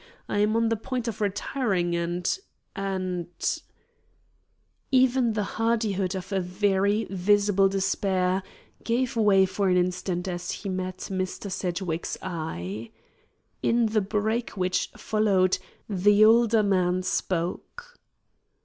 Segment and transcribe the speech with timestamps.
[0.27, 2.39] I am on the point of retiring and
[2.75, 3.61] and"
[4.91, 8.41] Even the hardihood of a very visible despair
[8.83, 11.51] gave way for an instant as he met Mr.
[11.51, 12.89] Sedgwick's eye.
[13.61, 17.99] In the break which followed, the older man spoke.